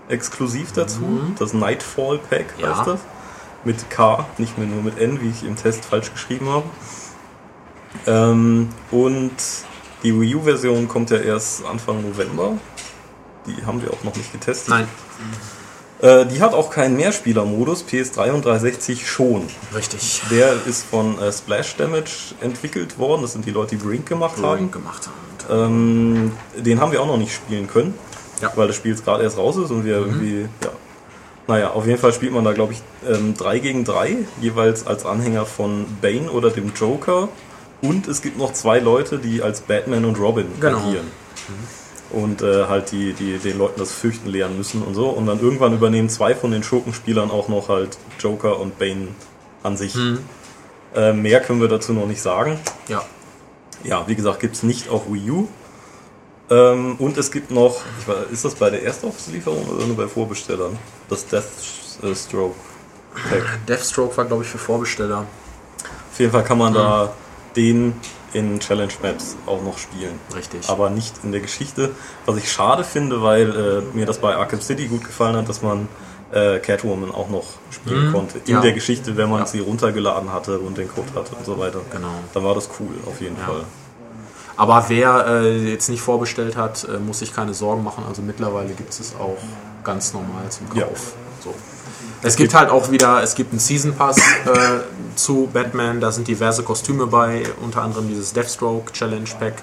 [0.09, 1.01] exklusiv dazu.
[1.01, 1.35] Mhm.
[1.39, 2.77] Das Nightfall Pack ja.
[2.77, 3.01] heißt das.
[3.65, 6.65] Mit K, nicht mehr nur mit N, wie ich im Test falsch geschrieben habe.
[8.07, 9.33] Ähm, und
[10.03, 12.53] die Wii U-Version kommt ja erst Anfang November.
[13.47, 14.71] Die haben wir auch noch nicht getestet.
[14.71, 14.89] Nein.
[16.03, 19.47] Äh, die hat auch keinen Mehrspieler-Modus, PS3 und 360 schon.
[19.75, 20.23] Richtig.
[20.31, 23.23] Der ist von äh, Splash Damage entwickelt worden.
[23.23, 24.71] Das sind die Leute, die Brink gemacht Brink haben.
[24.71, 25.21] gemacht haben.
[25.51, 27.95] Ähm, den haben wir auch noch nicht spielen können,
[28.41, 28.51] ja.
[28.55, 30.07] weil das Spiel jetzt gerade erst raus ist und wir mhm.
[30.07, 30.71] irgendwie, ja.
[31.49, 35.05] Naja, auf jeden Fall spielt man da, glaube ich, ähm, 3 gegen 3, jeweils als
[35.05, 37.29] Anhänger von Bane oder dem Joker.
[37.83, 40.79] Und es gibt noch zwei Leute, die als Batman und Robin genau.
[40.79, 41.07] agieren.
[41.49, 41.80] Mhm
[42.13, 45.09] und äh, halt die, die den Leuten das Fürchten lehren müssen und so.
[45.09, 49.09] Und dann irgendwann übernehmen zwei von den Schurkenspielern auch noch halt Joker und Bane
[49.63, 49.95] an sich.
[49.95, 50.19] Mhm.
[50.95, 52.59] Äh, mehr können wir dazu noch nicht sagen.
[52.89, 53.05] Ja.
[53.85, 55.49] Ja, wie gesagt, gibt es nicht auf Wii U.
[56.51, 60.77] Ähm, und es gibt noch, weiß, ist das bei der Erstauslieferung oder nur bei Vorbestellern?
[61.09, 62.57] Das Deathstroke
[63.29, 63.67] Pack.
[63.69, 65.27] Deathstroke war, glaube ich, für Vorbesteller.
[66.13, 66.77] Auf jeden Fall kann man mhm.
[66.77, 67.13] da
[67.57, 67.95] den
[68.33, 70.19] in Challenge Maps auch noch spielen.
[70.35, 70.69] Richtig.
[70.69, 71.91] Aber nicht in der Geschichte.
[72.27, 75.63] Was ich schade finde, weil äh, mir das bei Arkham City gut gefallen hat, dass
[75.63, 75.89] man
[76.33, 78.13] äh, Catwoman auch noch spielen mhm.
[78.13, 78.39] konnte.
[78.47, 78.61] In ja.
[78.61, 79.47] der Geschichte, wenn man ja.
[79.47, 81.81] sie runtergeladen hatte und den Code hatte und so weiter.
[81.91, 82.09] Genau.
[82.33, 83.47] Dann war das cool, auf jeden ja.
[83.47, 83.65] Fall.
[84.57, 88.05] Aber wer äh, jetzt nicht vorbestellt hat, äh, muss sich keine Sorgen machen.
[88.07, 89.39] Also mittlerweile gibt es es auch
[89.83, 91.15] ganz normal zum Kauf.
[91.43, 91.55] So.
[92.23, 94.81] Es gibt halt auch wieder, es gibt einen Season Pass äh,
[95.17, 99.55] zu Batman, da sind diverse Kostüme bei, unter anderem dieses Deathstroke Challenge Pack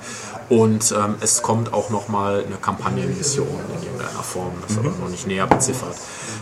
[0.50, 4.88] und ähm, es kommt auch nochmal eine Kampagnenmission in irgendeiner Form, das mhm.
[4.88, 5.96] aber noch nicht näher beziffert.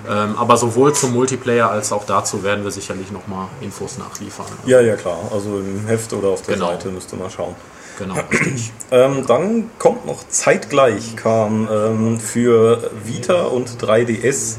[0.07, 4.45] Ähm, aber sowohl zum Multiplayer als auch dazu werden wir sicherlich nochmal Infos nachliefern.
[4.65, 6.67] Ja, ja klar, also im Heft oder auf der genau.
[6.67, 7.55] Seite müsste man schauen.
[7.97, 8.71] Genau, richtig.
[8.91, 14.57] ähm, dann kommt noch zeitgleich kam ähm, für Vita und 3DS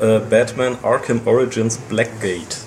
[0.00, 2.58] äh, Batman Arkham Origins Blackgate.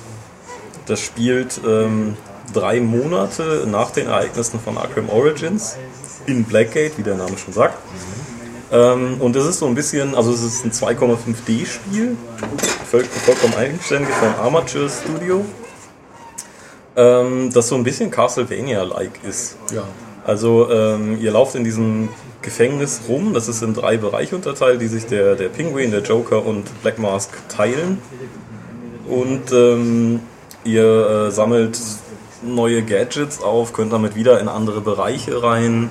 [0.86, 2.18] Das spielt ähm,
[2.54, 5.78] drei Monate nach den Ereignissen von Arkham Origins
[6.26, 7.78] in Blackgate, wie der Name schon sagt.
[8.72, 12.16] Ähm, und es ist so ein bisschen, also es ist ein 2,5D-Spiel,
[12.90, 15.46] voll, vollkommen eigenständig von Armature Studio,
[16.96, 19.58] ähm, das so ein bisschen Castlevania-like ist.
[19.74, 19.84] Ja.
[20.24, 22.10] Also ähm, ihr lauft in diesem
[22.42, 23.34] Gefängnis rum.
[23.34, 27.00] Das ist in drei Bereiche unterteilt, die sich der, der Penguin, der Joker und Black
[27.00, 28.00] Mask teilen.
[29.08, 30.22] Und ähm,
[30.64, 31.80] ihr äh, sammelt
[32.42, 35.90] neue Gadgets auf, könnt damit wieder in andere Bereiche rein,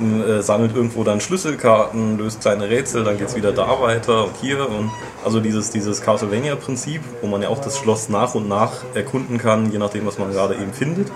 [0.00, 4.36] äh, sammelt irgendwo dann Schlüsselkarten, löst kleine Rätsel, dann geht es wieder da weiter und
[4.40, 4.68] hier.
[4.68, 4.90] Und
[5.24, 9.72] also dieses, dieses Castlevania-Prinzip, wo man ja auch das Schloss nach und nach erkunden kann,
[9.72, 11.08] je nachdem, was man gerade eben findet.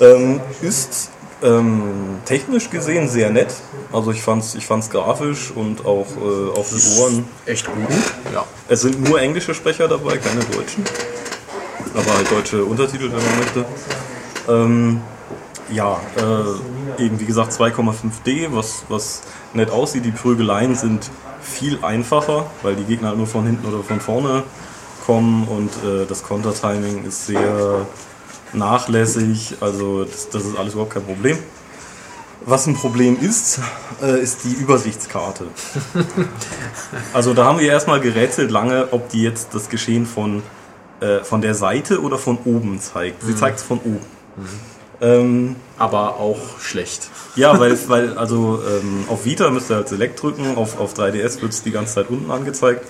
[0.00, 1.10] Ähm, ist
[1.42, 3.52] ähm, technisch gesehen sehr nett.
[3.92, 7.88] Also ich fand's, ich fand's grafisch und auch äh, auf die Ohren echt gut.
[8.32, 8.44] Ja.
[8.68, 10.84] Es sind nur englische Sprecher dabei, keine deutschen.
[11.94, 13.64] Aber halt deutsche Untertitel, wenn man möchte.
[14.48, 15.00] Ähm,
[15.72, 19.22] ja, äh, eben wie gesagt 2,5D, was, was
[19.54, 20.04] nett aussieht.
[20.04, 24.44] Die Prügeleien sind viel einfacher, weil die Gegner halt nur von hinten oder von vorne
[25.10, 27.86] bekommen und äh, das Kontertiming ist sehr
[28.52, 31.38] nachlässig, also das, das ist alles überhaupt kein Problem.
[32.46, 33.60] Was ein Problem ist,
[34.02, 35.44] äh, ist die Übersichtskarte.
[37.12, 40.42] also da haben wir erstmal gerätselt lange, ob die jetzt das Geschehen von,
[41.00, 43.22] äh, von der Seite oder von oben zeigt.
[43.22, 43.36] Sie mhm.
[43.36, 44.06] zeigt es von oben.
[44.36, 44.46] Mhm.
[45.02, 47.10] Ähm, Aber auch schlecht.
[47.36, 51.40] Ja, weil, weil also ähm, auf Vita müsst ihr halt Select drücken, auf, auf 3DS
[51.40, 52.86] wird es die ganze Zeit unten angezeigt.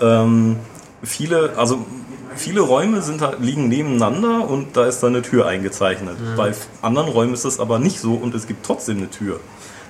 [0.00, 0.56] Ähm,
[1.02, 1.86] viele, also
[2.36, 6.18] viele Räume sind halt, liegen nebeneinander und da ist dann eine Tür eingezeichnet.
[6.18, 6.36] Mhm.
[6.36, 9.40] Bei anderen Räumen ist das aber nicht so und es gibt trotzdem eine Tür.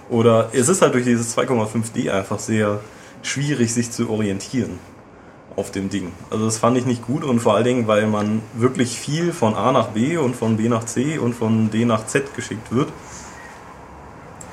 [0.09, 2.81] Oder es ist halt durch dieses 2,5D einfach sehr
[3.23, 4.79] schwierig, sich zu orientieren
[5.57, 6.13] auf dem Ding.
[6.31, 9.55] Also das fand ich nicht gut und vor allen Dingen, weil man wirklich viel von
[9.55, 12.89] A nach B und von B nach C und von D nach Z geschickt wird.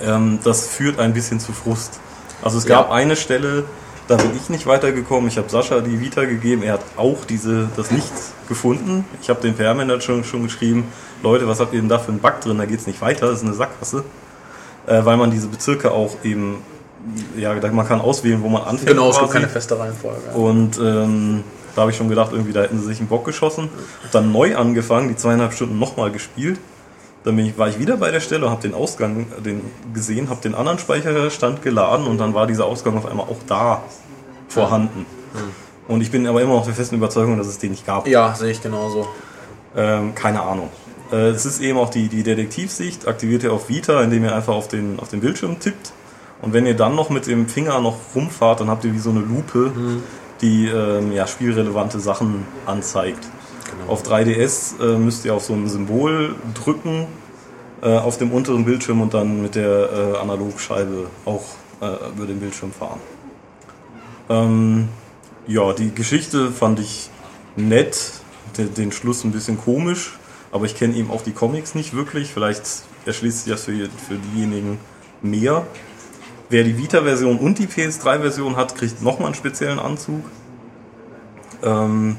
[0.02, 2.00] Ähm, das führt ein bisschen zu Frust.
[2.42, 2.94] Also es gab ja.
[2.94, 3.66] eine Stelle,
[4.08, 5.28] da bin ich nicht weitergekommen.
[5.28, 6.64] Ich habe Sascha die Vita gegeben.
[6.64, 8.12] Er hat auch diese, das nicht
[8.48, 9.06] gefunden.
[9.22, 10.86] Ich habe den PR-Manager schon, schon geschrieben,
[11.24, 12.58] Leute, was habt ihr denn da für einen Bug drin?
[12.58, 13.28] Da geht es nicht weiter.
[13.28, 14.04] Das ist eine Sackgasse.
[14.88, 16.64] Äh, weil man diese Bezirke auch eben,
[17.36, 18.88] ja, man kann auswählen, wo man anfängt.
[18.90, 20.32] Genau, es gibt keine feste Reihenfolge.
[20.34, 21.44] Und ähm,
[21.76, 23.70] da habe ich schon gedacht, irgendwie da hätten sie sich einen Bock geschossen.
[24.14, 26.60] Dann neu angefangen, die zweieinhalb Stunden nochmal gespielt.
[27.28, 29.62] Dann ich, war ich wieder bei der Stelle und habe den Ausgang den
[29.94, 33.84] gesehen, habe den anderen Speicherstand geladen und dann war dieser Ausgang auf einmal auch da
[34.48, 35.00] vorhanden.
[35.34, 35.90] Mhm.
[35.94, 38.08] Und ich bin aber immer noch der festen Überzeugung, dass es den nicht gab.
[38.08, 39.10] Ja, sehe ich genauso.
[39.76, 40.70] Ähm, keine Ahnung.
[41.12, 44.54] Äh, es ist eben auch die, die Detektivsicht, aktiviert ihr auf Vita, indem ihr einfach
[44.54, 45.92] auf den, auf den Bildschirm tippt.
[46.42, 49.10] Und wenn ihr dann noch mit dem Finger noch rumfahrt, dann habt ihr wie so
[49.10, 50.04] eine Lupe, mhm.
[50.40, 53.28] die ähm, ja, spielrelevante Sachen anzeigt.
[53.80, 53.92] Genau.
[53.92, 57.08] Auf 3DS äh, müsst ihr auf so ein Symbol drücken
[57.82, 61.44] äh, auf dem unteren Bildschirm und dann mit der äh, Analogscheibe auch
[61.82, 63.00] äh, über den Bildschirm fahren.
[64.30, 64.90] Ähm,
[65.48, 67.10] ja, die Geschichte fand ich
[67.56, 68.12] nett,
[68.58, 70.18] den, den Schluss ein bisschen komisch,
[70.52, 72.34] aber ich kenne eben auch die Comics nicht wirklich.
[72.34, 72.64] Vielleicht
[73.06, 74.80] erschließt sich das für, für diejenigen
[75.22, 75.66] mehr.
[76.50, 80.24] Wer die Vita-Version und die PS3-Version hat, kriegt nochmal einen speziellen Anzug.
[81.62, 82.18] Ähm,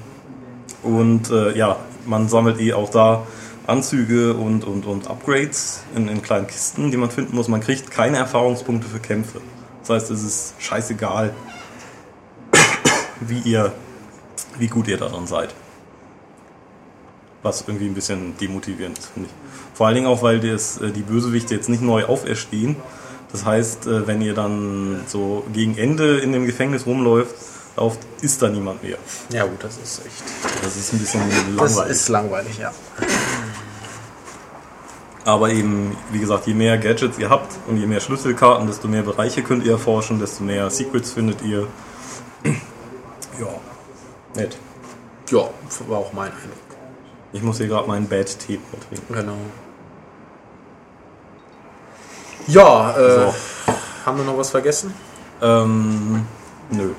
[0.83, 3.27] und äh, ja, man sammelt eh auch da
[3.67, 7.49] Anzüge und, und, und Upgrades in, in kleinen Kisten, die man finden muss.
[7.49, 9.41] Man kriegt keine Erfahrungspunkte für Kämpfe.
[9.81, 11.35] Das heißt, es ist scheißegal,
[13.21, 13.73] wie ihr,
[14.59, 15.55] wie gut ihr daran seid.
[17.43, 19.77] Was irgendwie ein bisschen demotivierend ist, finde ich.
[19.77, 22.77] Vor allen Dingen auch, weil das, äh, die Bösewichte jetzt nicht neu auferstehen.
[23.31, 27.35] Das heißt, äh, wenn ihr dann so gegen Ende in dem Gefängnis rumläuft,
[27.79, 28.99] lauft, ist da niemand mehr.
[29.33, 30.65] Ja gut, das ist echt.
[30.65, 31.21] Das ist ein bisschen
[31.57, 31.77] langweilig.
[31.77, 32.73] Das ist langweilig, ja.
[35.25, 39.03] Aber eben, wie gesagt, je mehr Gadgets ihr habt und je mehr Schlüsselkarten, desto mehr
[39.03, 41.69] Bereiche könnt ihr erforschen, desto mehr Secrets findet ihr.
[42.45, 43.47] ja,
[44.35, 44.57] nett.
[45.31, 45.51] Ja,
[45.87, 46.59] war auch mein Eindruck.
[47.33, 49.15] Ich muss hier gerade meinen Bad Tee trinken.
[49.15, 49.37] Genau.
[52.47, 53.35] Ja, äh, so.
[54.07, 54.95] haben wir noch was vergessen?
[55.43, 56.27] Ähm,
[56.71, 56.95] nö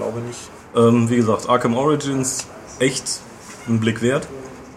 [0.00, 0.38] glaube nicht.
[0.74, 2.46] Ähm, wie gesagt, Arkham Origins
[2.78, 3.20] echt
[3.68, 4.26] ein Blick wert.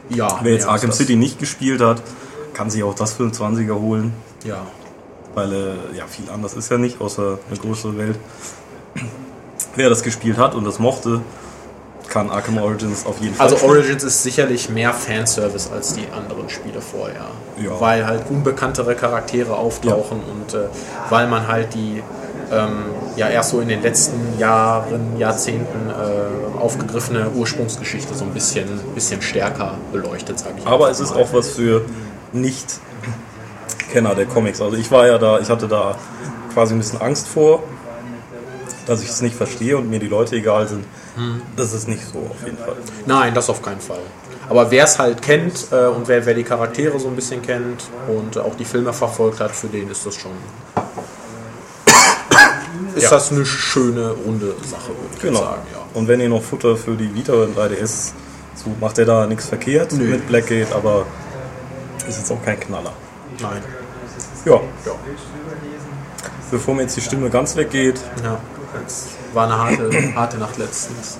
[0.09, 0.39] Ja.
[0.43, 2.01] Wer jetzt Arkham City nicht gespielt hat,
[2.53, 4.13] kann sich auch das für einen 20er holen.
[4.43, 4.65] Ja.
[5.33, 8.19] Weil äh, ja viel anders ist ja nicht, außer eine größere Welt.
[9.75, 11.21] Wer das gespielt hat und das mochte,
[12.09, 13.47] kann Arkham Origins auf jeden Fall.
[13.47, 17.27] Also Origins ist sicherlich mehr Fanservice als die anderen Spiele vorher.
[17.57, 17.79] Ja.
[17.79, 20.33] Weil halt unbekanntere Charaktere auftauchen ja.
[20.33, 20.67] und äh,
[21.09, 22.03] weil man halt die
[23.15, 29.21] ja erst so in den letzten Jahren, Jahrzehnten äh, aufgegriffene Ursprungsgeschichte so ein bisschen, bisschen
[29.21, 30.67] stärker beleuchtet, sage ich.
[30.67, 31.85] Aber es ist auch was für
[32.31, 34.61] Nicht-Kenner der Comics.
[34.61, 35.95] Also ich war ja da, ich hatte da
[36.53, 37.63] quasi ein bisschen Angst vor,
[38.85, 40.85] dass ich es nicht verstehe und mir die Leute egal sind.
[41.15, 41.41] Hm.
[41.55, 42.75] Das ist nicht so auf jeden Fall.
[43.05, 44.01] Nein, das auf keinen Fall.
[44.49, 47.83] Aber wer es halt kennt äh, und wer, wer die Charaktere so ein bisschen kennt
[48.07, 50.31] und auch die Filme verfolgt hat, für den ist das schon
[52.95, 53.09] ist ja.
[53.09, 55.39] das eine schöne, runde Sache, würde ich genau.
[55.39, 55.61] sagen.
[55.71, 55.79] Ja.
[55.93, 58.11] Und wenn ihr noch Futter für die Vita und 3DS
[58.55, 60.05] sucht, macht ihr da nichts verkehrt Nö.
[60.05, 61.05] mit Blackgate, aber
[62.07, 62.93] ist jetzt auch kein Knaller.
[63.41, 63.61] Nein.
[64.45, 64.55] Ja.
[64.85, 64.91] ja.
[66.51, 67.99] Bevor mir jetzt die Stimme ganz weggeht.
[68.23, 68.39] Ja,
[68.85, 71.17] es war eine harte, harte Nacht letztens.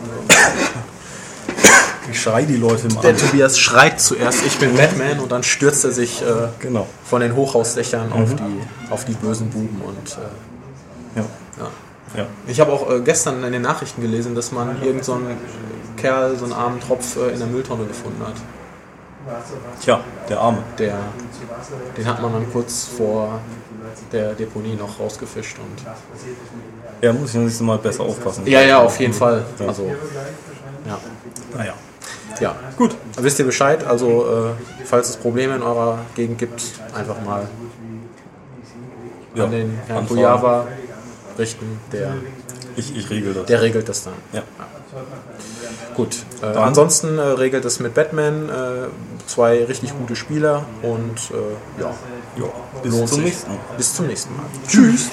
[2.12, 5.86] Ich schrei die Leute im Der Tobias schreit zuerst, ich bin Batman, und dann stürzt
[5.86, 6.25] er sich äh,
[6.59, 6.88] genau.
[7.05, 8.13] von den Hochhausdächern mhm.
[8.13, 11.25] auf, die, auf die bösen Buben und äh, ja.
[12.15, 12.28] Ja.
[12.47, 15.17] Ich habe auch äh, gestern in den Nachrichten gelesen, dass man irgendeinen so
[15.97, 18.36] Kerl, so einen armen Tropf äh, in der Mülltonne gefunden hat.
[19.82, 20.60] Tja, der Arme.
[20.78, 20.97] Der,
[21.97, 23.39] den hat man dann kurz vor
[24.12, 25.86] der Deponie noch rausgefischt und.
[27.02, 28.45] Ja, muss ich nächstes Mal besser aufpassen.
[28.45, 29.45] Ja, ja, auf jeden Fall.
[29.60, 29.67] Ja.
[29.67, 29.91] Also
[30.86, 30.99] Ja.
[31.58, 31.73] Naja.
[32.39, 32.95] Ja, gut.
[33.17, 33.86] Wisst ihr Bescheid?
[33.86, 37.47] Also, äh, falls es Probleme in eurer Gegend gibt, einfach mal
[39.36, 40.67] Ja, an den Herrn anfragen.
[41.38, 41.80] Richten.
[41.91, 42.15] Der,
[42.76, 43.46] Ich, ich regel das.
[43.46, 44.13] der regelt das dann.
[44.32, 44.43] ja.
[45.96, 46.17] Gut.
[46.41, 48.52] Äh, ansonsten äh, regelt es mit Batman äh,
[49.28, 51.93] zwei richtig gute Spieler und äh, ja,
[52.38, 52.46] ja.
[52.84, 53.26] Bis lohnt zum sich.
[53.26, 53.60] nächsten Mal.
[53.78, 54.46] Bis zum nächsten Mal.
[54.67, 55.10] Tschüss.